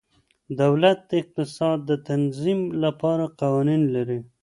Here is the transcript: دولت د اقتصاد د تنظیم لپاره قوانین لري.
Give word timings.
دولت 0.61 0.97
د 1.09 1.11
اقتصاد 1.21 1.79
د 1.89 1.91
تنظیم 2.09 2.59
لپاره 2.83 3.25
قوانین 3.41 3.81
لري. 3.95 4.19